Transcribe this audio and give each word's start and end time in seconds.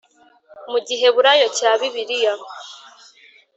Mu 0.69 0.77
Giheburayo 0.87 1.47
cya 1.57 1.71
Bibiliya 1.79 2.33